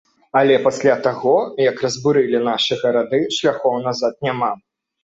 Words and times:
Але 0.39 0.55
пасля 0.67 0.95
таго, 1.09 1.35
як 1.65 1.83
разбурылі 1.85 2.43
нашы 2.51 2.81
гарады, 2.83 3.25
шляхоў 3.41 3.81
назад 3.87 4.13
няма. 4.29 4.55